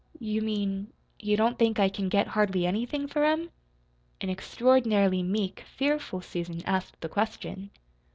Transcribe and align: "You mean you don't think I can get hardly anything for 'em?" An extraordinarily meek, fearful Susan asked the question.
"You 0.17 0.41
mean 0.41 0.91
you 1.19 1.37
don't 1.37 1.59
think 1.59 1.77
I 1.79 1.87
can 1.87 2.09
get 2.09 2.29
hardly 2.29 2.65
anything 2.65 3.07
for 3.07 3.23
'em?" 3.23 3.51
An 4.19 4.31
extraordinarily 4.31 5.21
meek, 5.21 5.63
fearful 5.77 6.21
Susan 6.21 6.63
asked 6.65 6.99
the 7.01 7.07
question. 7.07 7.69